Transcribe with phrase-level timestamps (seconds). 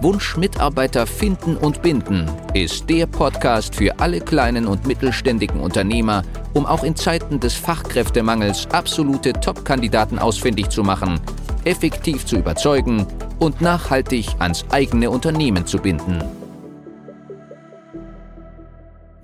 [0.00, 6.66] Wunsch Mitarbeiter finden und binden ist der Podcast für alle kleinen und mittelständigen Unternehmer, um
[6.66, 11.20] auch in Zeiten des Fachkräftemangels absolute Top-Kandidaten ausfindig zu machen,
[11.64, 13.06] effektiv zu überzeugen
[13.38, 16.22] und nachhaltig ans eigene Unternehmen zu binden.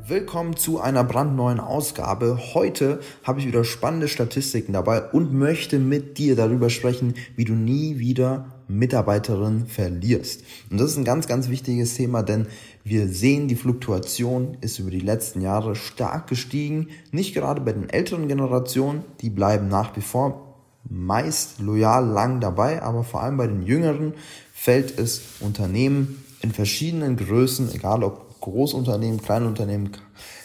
[0.07, 2.39] Willkommen zu einer brandneuen Ausgabe.
[2.55, 7.53] Heute habe ich wieder spannende Statistiken dabei und möchte mit dir darüber sprechen, wie du
[7.53, 8.47] nie wieder
[8.79, 10.43] Mitarbeiterin verlierst.
[10.71, 12.47] Und das ist ein ganz, ganz wichtiges Thema, denn
[12.85, 16.89] wir sehen, die Fluktuation ist über die letzten Jahre stark gestiegen.
[17.13, 20.47] Nicht gerade bei den älteren Generationen, die bleiben nach wie vor
[20.89, 24.15] meist loyal lang dabei, aber vor allem bei den jüngeren
[24.53, 29.91] fällt es Unternehmen in verschiedenen Größen, egal ob Großunternehmen, Kleinunternehmen,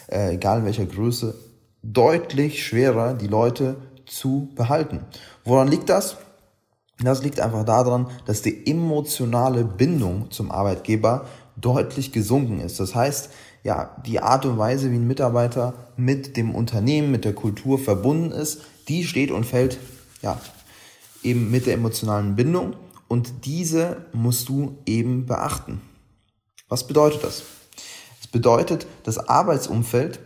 [0.08, 1.34] äh, egal in welcher Größe,
[1.82, 5.00] deutlich schwerer, die Leute zu behalten.
[5.44, 6.16] Woran liegt das?
[7.00, 12.80] Das liegt einfach daran, dass die emotionale Bindung zum Arbeitgeber deutlich gesunken ist.
[12.80, 13.30] Das heißt,
[13.64, 18.30] ja, die Art und Weise, wie ein Mitarbeiter mit dem Unternehmen, mit der Kultur verbunden
[18.30, 19.78] ist, die steht und fällt,
[20.22, 20.40] ja,
[21.22, 22.76] eben mit der emotionalen Bindung
[23.08, 25.80] und diese musst du eben beachten.
[26.68, 27.42] Was bedeutet das?
[28.20, 30.20] Das bedeutet, das Arbeitsumfeld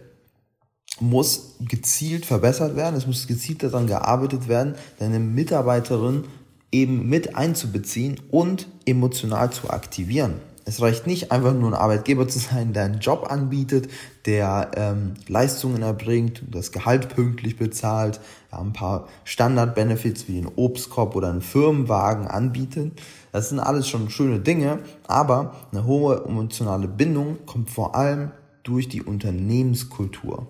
[1.01, 6.25] muss gezielt verbessert werden, es muss gezielt daran gearbeitet werden, deine Mitarbeiterin
[6.73, 10.35] eben mit einzubeziehen und emotional zu aktivieren.
[10.67, 13.89] Es reicht nicht einfach nur ein Arbeitgeber zu sein, der einen Job anbietet,
[14.25, 18.21] der ähm, Leistungen erbringt, das Gehalt pünktlich bezahlt,
[18.53, 22.93] ja, ein paar Standard-Benefits wie den Obstkorb oder einen Firmenwagen anbietet.
[23.33, 28.31] Das sind alles schon schöne Dinge, aber eine hohe emotionale Bindung kommt vor allem
[28.63, 30.47] durch die Unternehmenskultur.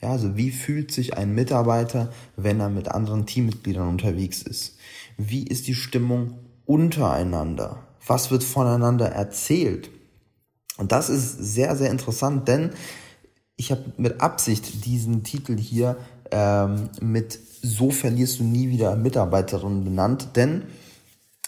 [0.00, 4.76] Ja, also wie fühlt sich ein Mitarbeiter, wenn er mit anderen Teammitgliedern unterwegs ist?
[5.16, 7.88] Wie ist die Stimmung untereinander?
[8.08, 9.90] was wird voneinander erzählt.
[10.76, 12.70] Und das ist sehr, sehr interessant, denn
[13.56, 15.96] ich habe mit Absicht diesen Titel hier
[16.30, 20.64] ähm, mit So verlierst du nie wieder Mitarbeiterin benannt, denn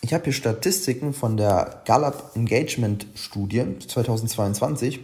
[0.02, 5.00] ich habe hier Statistiken von der Gallup Engagement Studie 2022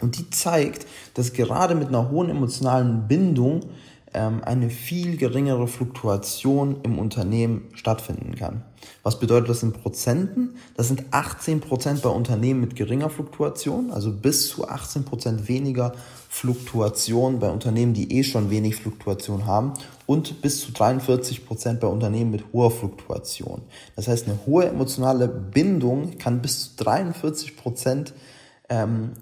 [0.00, 3.60] und die zeigt, dass gerade mit einer hohen emotionalen Bindung
[4.14, 8.62] ähm, eine viel geringere Fluktuation im Unternehmen stattfinden kann.
[9.02, 10.56] Was bedeutet das in Prozenten?
[10.76, 15.92] Das sind 18 Prozent bei Unternehmen mit geringer Fluktuation, also bis zu 18 Prozent weniger
[16.28, 19.74] Fluktuation bei Unternehmen, die eh schon wenig Fluktuation haben
[20.06, 23.62] und bis zu 43 Prozent bei Unternehmen mit hoher Fluktuation.
[23.96, 28.12] Das heißt, eine hohe emotionale Bindung kann bis zu 43 Prozent
[28.68, 29.12] ähm,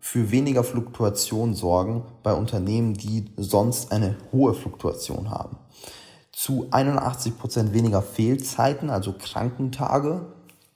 [0.00, 5.58] für weniger Fluktuation sorgen bei Unternehmen, die sonst eine hohe Fluktuation haben.
[6.32, 10.26] Zu 81 Prozent weniger Fehlzeiten, also Krankentage,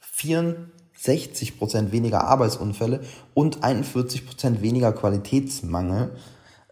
[0.01, 3.01] 64 Prozent weniger Arbeitsunfälle
[3.33, 6.15] und 41 Prozent weniger Qualitätsmangel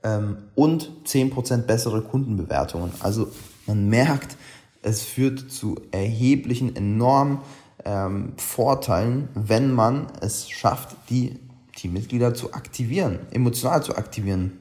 [0.02, 2.92] ähm, und 10 Prozent bessere Kundenbewertungen.
[3.00, 3.28] Also
[3.66, 4.36] man merkt,
[4.82, 7.38] es führt zu erheblichen, enormen
[7.84, 11.38] ähm, Vorteilen, wenn man es schafft, die
[11.82, 14.52] Teammitglieder zu aktivieren, emotional zu aktivieren.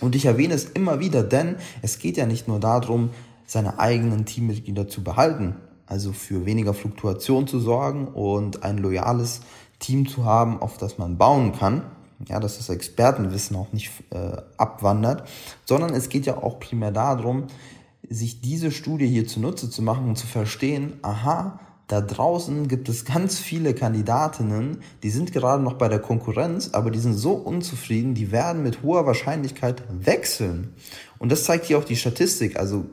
[0.00, 3.10] Und ich erwähne es immer wieder, denn es geht ja nicht nur darum,
[3.46, 5.56] seine eigenen Teammitglieder zu behalten,
[5.86, 9.40] also für weniger Fluktuation zu sorgen und ein loyales
[9.80, 11.82] Team zu haben, auf das man bauen kann,
[12.28, 15.28] ja, dass das Expertenwissen auch nicht äh, abwandert,
[15.64, 17.48] sondern es geht ja auch primär darum,
[18.08, 21.58] sich diese Studie hier zunutze zu machen und zu verstehen, aha,
[21.92, 26.90] da draußen gibt es ganz viele Kandidatinnen, die sind gerade noch bei der Konkurrenz, aber
[26.90, 30.72] die sind so unzufrieden, die werden mit hoher Wahrscheinlichkeit wechseln.
[31.18, 32.58] Und das zeigt hier auch die Statistik.
[32.58, 32.86] Also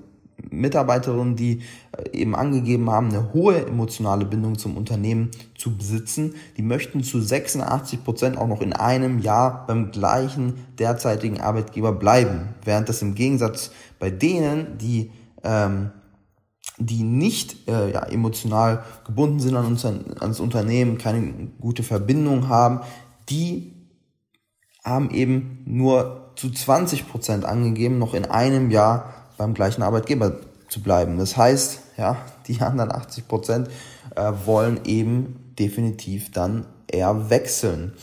[0.49, 1.61] Mitarbeiterinnen, die
[1.93, 7.21] äh, eben angegeben haben, eine hohe emotionale Bindung zum Unternehmen zu besitzen, die möchten zu
[7.21, 12.49] 86 Prozent auch noch in einem Jahr beim gleichen derzeitigen Arbeitgeber bleiben.
[12.65, 15.91] Während das im Gegensatz bei denen, die ähm,
[16.79, 22.79] die nicht äh, ja, emotional gebunden sind an uns, ans Unternehmen, keine gute Verbindung haben,
[23.29, 23.73] die
[24.83, 30.37] haben eben nur zu 20 Prozent angegeben, noch in einem Jahr beim gleichen Arbeitgeber
[30.69, 31.17] zu bleiben.
[31.17, 32.17] Das heißt, ja,
[32.47, 33.67] die anderen 80 Prozent
[34.15, 37.93] äh, wollen eben definitiv dann eher wechseln.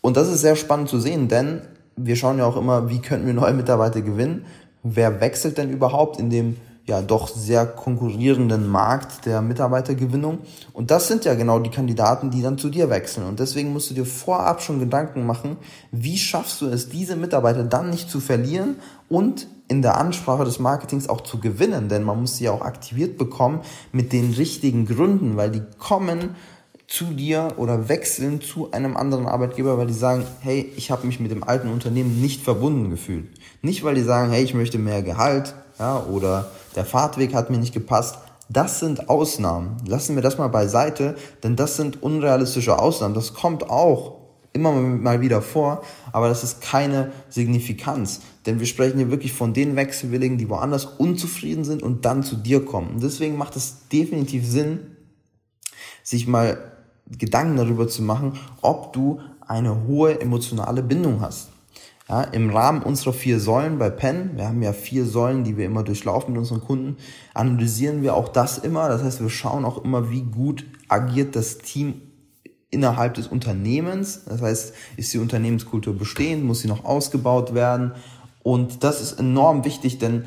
[0.00, 1.62] Und das ist sehr spannend zu sehen, denn
[1.96, 4.46] wir schauen ja auch immer, wie könnten wir neue Mitarbeiter gewinnen.
[4.82, 6.56] Wer wechselt denn überhaupt in dem
[6.86, 10.38] ja doch sehr konkurrierenden Markt der Mitarbeitergewinnung.
[10.72, 13.26] Und das sind ja genau die Kandidaten, die dann zu dir wechseln.
[13.26, 15.56] Und deswegen musst du dir vorab schon Gedanken machen,
[15.90, 18.76] wie schaffst du es, diese Mitarbeiter dann nicht zu verlieren
[19.08, 22.62] und in der Ansprache des Marketings auch zu gewinnen, denn man muss sie ja auch
[22.62, 26.36] aktiviert bekommen mit den richtigen Gründen, weil die kommen
[26.86, 31.18] zu dir oder wechseln zu einem anderen Arbeitgeber, weil die sagen, hey, ich habe mich
[31.18, 33.26] mit dem alten Unternehmen nicht verbunden gefühlt.
[33.60, 37.58] Nicht, weil die sagen, hey, ich möchte mehr Gehalt, ja, oder der Fahrtweg hat mir
[37.58, 38.18] nicht gepasst.
[38.48, 39.76] Das sind Ausnahmen.
[39.86, 43.14] Lassen wir das mal beiseite, denn das sind unrealistische Ausnahmen.
[43.14, 44.16] Das kommt auch
[44.52, 45.82] immer mal wieder vor,
[46.12, 48.20] aber das ist keine Signifikanz.
[48.46, 52.36] Denn wir sprechen hier wirklich von den Wechselwilligen, die woanders unzufrieden sind und dann zu
[52.36, 52.94] dir kommen.
[52.94, 54.96] Und deswegen macht es definitiv Sinn,
[56.02, 56.58] sich mal
[57.06, 61.48] Gedanken darüber zu machen, ob du eine hohe emotionale Bindung hast.
[62.08, 65.66] Ja, Im Rahmen unserer vier Säulen bei Penn, wir haben ja vier Säulen, die wir
[65.66, 66.98] immer durchlaufen mit unseren Kunden,
[67.34, 68.88] analysieren wir auch das immer.
[68.88, 72.00] Das heißt, wir schauen auch immer, wie gut agiert das Team
[72.70, 74.24] innerhalb des Unternehmens.
[74.24, 77.92] Das heißt, ist die Unternehmenskultur bestehend, muss sie noch ausgebaut werden.
[78.44, 80.26] Und das ist enorm wichtig, denn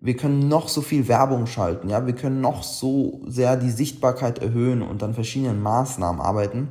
[0.00, 4.38] wir können noch so viel Werbung schalten, ja, wir können noch so sehr die Sichtbarkeit
[4.38, 6.68] erhöhen und an verschiedenen Maßnahmen arbeiten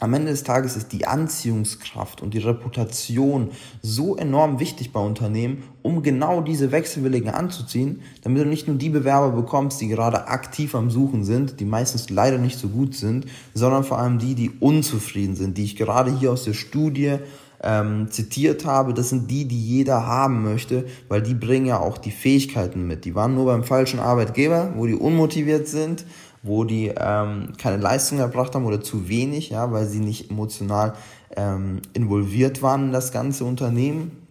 [0.00, 3.50] am Ende des Tages ist die Anziehungskraft und die Reputation
[3.80, 8.90] so enorm wichtig bei Unternehmen, um genau diese Wechselwilligen anzuziehen, damit du nicht nur die
[8.90, 13.26] Bewerber bekommst, die gerade aktiv am Suchen sind, die meistens leider nicht so gut sind,
[13.54, 17.18] sondern vor allem die, die unzufrieden sind, die ich gerade hier aus der Studie
[17.62, 21.98] ähm, zitiert habe, das sind die, die jeder haben möchte, weil die bringen ja auch
[21.98, 23.04] die Fähigkeiten mit.
[23.04, 26.04] Die waren nur beim falschen Arbeitgeber, wo die unmotiviert sind
[26.44, 30.94] wo die ähm, keine Leistung erbracht haben oder zu wenig, ja, weil sie nicht emotional
[31.36, 34.26] ähm, involviert waren in das ganze Unternehmen.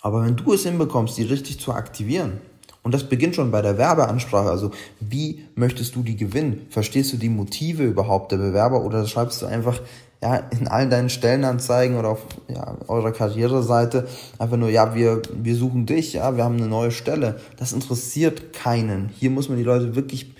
[0.00, 2.40] Aber wenn du es hinbekommst, die richtig zu aktivieren,
[2.82, 6.66] und das beginnt schon bei der Werbeansprache, also wie möchtest du die gewinnen?
[6.68, 9.80] Verstehst du die Motive überhaupt der Bewerber oder schreibst du einfach
[10.20, 14.08] ja, in allen deinen Stellenanzeigen oder auf ja, eurer Karriereseite
[14.38, 17.40] einfach nur, ja, wir, wir suchen dich, ja, wir haben eine neue Stelle.
[17.56, 19.10] Das interessiert keinen.
[19.10, 20.34] Hier muss man die Leute wirklich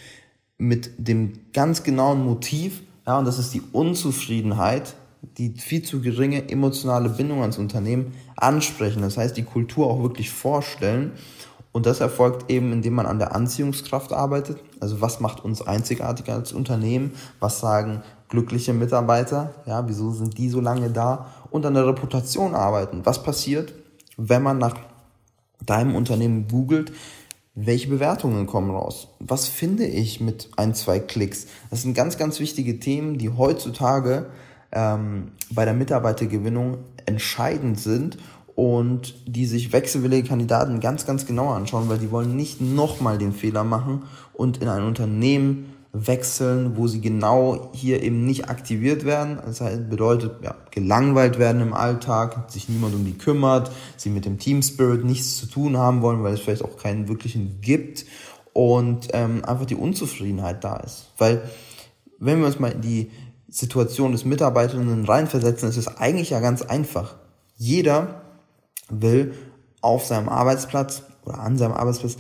[0.58, 4.94] mit dem ganz genauen Motiv, ja, und das ist die Unzufriedenheit,
[5.38, 9.02] die viel zu geringe emotionale Bindung ans Unternehmen ansprechen.
[9.02, 11.12] Das heißt, die Kultur auch wirklich vorstellen.
[11.72, 14.58] Und das erfolgt eben, indem man an der Anziehungskraft arbeitet.
[14.80, 17.12] Also was macht uns einzigartig als Unternehmen?
[17.40, 19.54] Was sagen glückliche Mitarbeiter?
[19.64, 21.32] Ja, wieso sind die so lange da?
[21.50, 23.00] Und an der Reputation arbeiten.
[23.04, 23.72] Was passiert,
[24.16, 24.76] wenn man nach
[25.64, 26.92] deinem Unternehmen googelt?
[27.54, 29.08] Welche Bewertungen kommen raus?
[29.18, 31.46] Was finde ich mit ein, zwei Klicks?
[31.70, 34.26] Das sind ganz, ganz wichtige Themen, die heutzutage
[34.72, 38.16] ähm, bei der Mitarbeitergewinnung entscheidend sind
[38.54, 43.32] und die sich wechselwillige Kandidaten ganz, ganz genau anschauen, weil die wollen nicht nochmal den
[43.32, 49.38] Fehler machen und in ein Unternehmen wechseln, wo sie genau hier eben nicht aktiviert werden.
[49.44, 54.24] Das heißt, bedeutet, ja, gelangweilt werden im Alltag, sich niemand um die kümmert, sie mit
[54.24, 58.06] dem Team Spirit nichts zu tun haben wollen, weil es vielleicht auch keinen wirklichen gibt
[58.54, 61.10] und ähm, einfach die Unzufriedenheit da ist.
[61.18, 61.42] Weil,
[62.18, 63.10] wenn wir uns mal in die
[63.48, 67.16] Situation des Mitarbeiterinnen reinversetzen, ist es eigentlich ja ganz einfach.
[67.56, 68.22] Jeder
[68.88, 69.34] will
[69.82, 72.16] auf seinem Arbeitsplatz oder an seinem Arbeitsplatz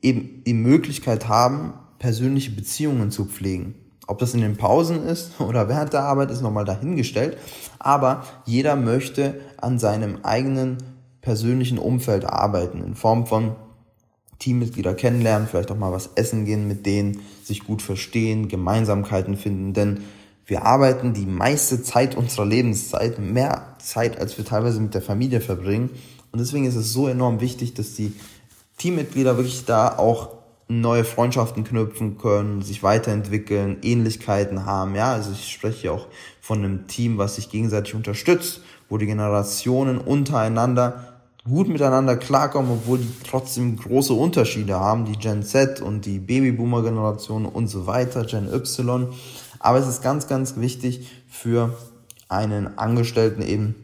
[0.00, 3.76] eben die Möglichkeit haben, persönliche Beziehungen zu pflegen.
[4.08, 7.38] Ob das in den Pausen ist oder während der Arbeit ist nochmal dahingestellt.
[7.78, 10.78] Aber jeder möchte an seinem eigenen
[11.20, 13.54] persönlichen Umfeld arbeiten in Form von
[14.40, 19.74] Teammitglieder kennenlernen, vielleicht auch mal was essen gehen mit denen, sich gut verstehen, Gemeinsamkeiten finden,
[19.74, 20.00] denn
[20.46, 25.42] wir arbeiten die meiste Zeit unserer Lebenszeit, mehr Zeit, als wir teilweise mit der Familie
[25.42, 25.90] verbringen.
[26.32, 28.14] Und deswegen ist es so enorm wichtig, dass die
[28.78, 30.39] Teammitglieder wirklich da auch
[30.70, 34.94] neue Freundschaften knüpfen können, sich weiterentwickeln, Ähnlichkeiten haben.
[34.94, 36.06] Ja, also ich spreche ja auch
[36.40, 41.06] von einem Team, was sich gegenseitig unterstützt, wo die Generationen untereinander
[41.44, 47.46] gut miteinander klarkommen, obwohl die trotzdem große Unterschiede haben, die Gen Z und die Babyboomer-Generation
[47.46, 49.08] und so weiter, Gen Y.
[49.58, 51.76] Aber es ist ganz, ganz wichtig für
[52.28, 53.74] einen Angestellten eben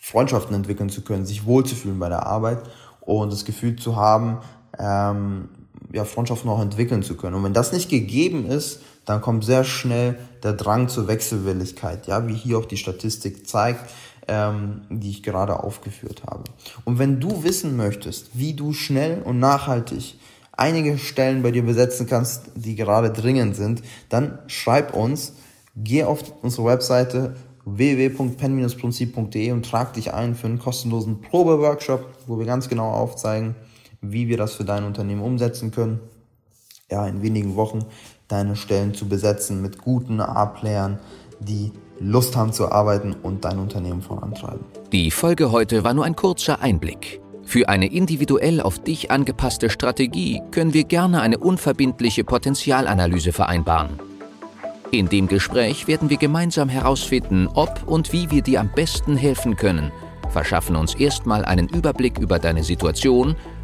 [0.00, 2.62] Freundschaften entwickeln zu können, sich wohlzufühlen bei der Arbeit
[3.00, 4.38] und das Gefühl zu haben,
[4.78, 5.48] ähm,
[5.94, 7.36] ja, Freundschaften auch entwickeln zu können.
[7.36, 12.26] Und wenn das nicht gegeben ist, dann kommt sehr schnell der Drang zur Wechselwilligkeit, ja,
[12.26, 13.90] wie hier auch die Statistik zeigt,
[14.28, 16.44] ähm, die ich gerade aufgeführt habe.
[16.84, 20.16] Und wenn du wissen möchtest, wie du schnell und nachhaltig
[20.52, 25.34] einige Stellen bei dir besetzen kannst, die gerade dringend sind, dann schreib uns
[25.76, 27.34] Geh auf unsere Webseite
[27.64, 33.56] www.pen-prinzip.de und trag dich ein für einen kostenlosen Probeworkshop, wo wir ganz genau aufzeigen,
[34.10, 36.00] wie wir das für dein Unternehmen umsetzen können.
[36.90, 37.86] Ja, in wenigen Wochen
[38.28, 40.98] deine Stellen zu besetzen mit guten A-Playern,
[41.40, 44.64] die Lust haben zu arbeiten und dein Unternehmen vorantreiben.
[44.92, 47.20] Die Folge heute war nur ein kurzer Einblick.
[47.44, 53.98] Für eine individuell auf dich angepasste Strategie können wir gerne eine unverbindliche Potenzialanalyse vereinbaren.
[54.90, 59.56] In dem Gespräch werden wir gemeinsam herausfinden, ob und wie wir dir am besten helfen
[59.56, 59.92] können,
[60.30, 63.36] verschaffen uns erstmal einen Überblick über deine Situation